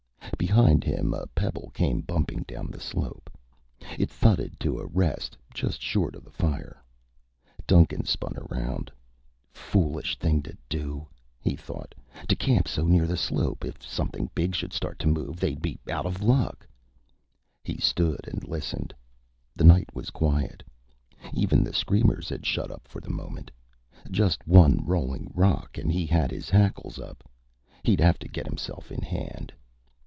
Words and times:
Behind 0.37 0.83
him, 0.83 1.13
a 1.13 1.27
pebble 1.27 1.69
came 1.75 2.01
bumping 2.01 2.41
down 2.47 2.65
the 2.71 2.79
slope. 2.79 3.29
It 3.99 4.09
thudded 4.09 4.59
to 4.61 4.79
a 4.79 4.87
rest 4.87 5.37
just 5.53 5.79
short 5.81 6.15
of 6.15 6.25
the 6.25 6.31
fire. 6.31 6.83
Duncan 7.67 8.05
spun 8.05 8.33
around. 8.35 8.91
Foolish 9.51 10.17
thing 10.17 10.41
to 10.41 10.57
do, 10.67 11.07
he 11.39 11.55
thought, 11.55 11.93
to 12.27 12.35
camp 12.35 12.67
so 12.67 12.85
near 12.85 13.05
the 13.05 13.15
slope. 13.17 13.63
If 13.63 13.85
something 13.85 14.31
big 14.33 14.55
should 14.55 14.73
start 14.73 14.97
to 14.99 15.07
move, 15.07 15.37
they'd 15.39 15.61
be 15.61 15.79
out 15.87 16.07
of 16.07 16.23
luck. 16.23 16.67
He 17.63 17.77
stood 17.77 18.27
and 18.27 18.43
listened. 18.47 18.93
The 19.55 19.63
night 19.63 19.93
was 19.93 20.09
quiet. 20.09 20.63
Even 21.33 21.63
the 21.63 21.73
screamers 21.73 22.27
had 22.29 22.47
shut 22.47 22.71
up 22.71 22.87
for 22.87 22.99
the 22.99 23.11
moment. 23.11 23.51
Just 24.09 24.45
one 24.47 24.83
rolling 24.85 25.31
rock 25.35 25.77
and 25.77 25.91
he 25.91 26.07
had 26.07 26.31
his 26.31 26.49
hackles 26.49 26.97
up. 26.99 27.23
He'd 27.83 28.01
have 28.01 28.17
to 28.19 28.27
get 28.27 28.47
himself 28.47 28.91
in 28.91 29.03
hand. 29.03 29.53